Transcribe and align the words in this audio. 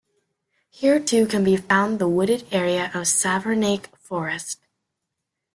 Here 0.71 0.99
too 0.99 1.27
can 1.27 1.43
be 1.43 1.55
found 1.57 1.99
the 1.99 2.09
wooded 2.09 2.47
area 2.51 2.85
of 2.87 3.05
Savernake 3.05 3.85
Forest. 3.99 4.65